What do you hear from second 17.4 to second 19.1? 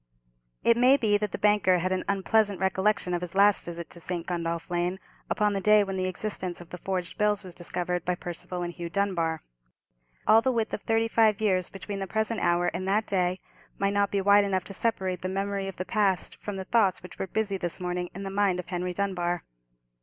this morning in the mind of Henry